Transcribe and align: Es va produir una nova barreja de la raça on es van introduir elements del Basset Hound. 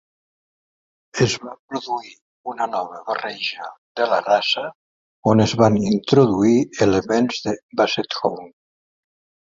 Es 1.25 1.35
va 1.43 1.53
produir 1.73 2.13
una 2.55 2.67
nova 2.71 3.03
barreja 3.11 3.69
de 4.01 4.09
la 4.15 4.19
raça 4.31 4.67
on 5.35 5.47
es 5.47 5.57
van 5.63 5.81
introduir 5.93 6.59
elements 6.91 7.47
del 7.49 7.65
Basset 7.85 8.23
Hound. 8.25 8.55